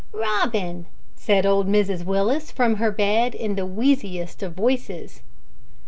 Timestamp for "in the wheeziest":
3.35-4.41